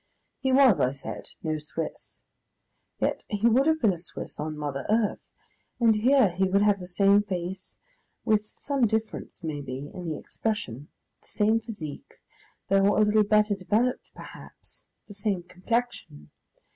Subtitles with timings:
[0.39, 2.23] He was, I said, no Swiss.
[2.99, 5.21] Yet he would have been a Swiss on mother Earth,
[5.79, 7.77] and here he would have the same face,
[8.25, 10.87] with some difference, maybe, in the expression;
[11.21, 12.15] the same physique,
[12.67, 16.31] though a little better developed, perhaps the same complexion.